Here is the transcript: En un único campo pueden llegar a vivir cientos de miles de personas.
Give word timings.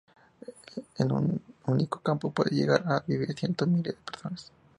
En 0.97 1.11
un 1.11 1.43
único 1.67 1.99
campo 1.99 2.31
pueden 2.31 2.55
llegar 2.57 2.83
a 2.87 3.03
vivir 3.05 3.37
cientos 3.37 3.67
de 3.67 3.71
miles 3.75 3.95
de 3.95 4.01
personas. 4.01 4.51